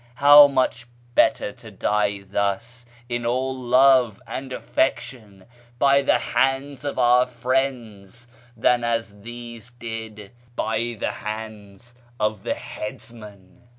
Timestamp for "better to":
1.13-1.69